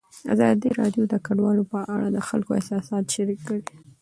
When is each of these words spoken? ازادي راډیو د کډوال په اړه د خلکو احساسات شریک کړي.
ازادي 0.33 0.69
راډیو 0.79 1.03
د 1.07 1.13
کډوال 1.25 1.59
په 1.71 1.79
اړه 1.93 2.07
د 2.11 2.17
خلکو 2.27 2.51
احساسات 2.57 3.03
شریک 3.15 3.39
کړي. 3.47 3.63